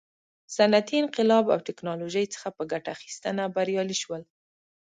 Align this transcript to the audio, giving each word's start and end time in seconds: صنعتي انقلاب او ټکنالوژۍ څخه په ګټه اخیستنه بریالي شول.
صنعتي 0.55 0.95
انقلاب 1.03 1.45
او 1.53 1.59
ټکنالوژۍ 1.67 2.25
څخه 2.33 2.47
په 2.57 2.63
ګټه 2.71 2.89
اخیستنه 2.97 3.43
بریالي 3.55 3.95
شول. 4.01 4.21